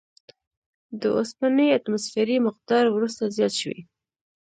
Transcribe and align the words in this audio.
د 1.01 1.01
اوسپنې 1.17 1.65
اتوموسفیري 1.71 2.37
مقدار 2.47 2.85
وروسته 2.91 3.31
زیات 3.35 3.53
شوی. 3.61 3.79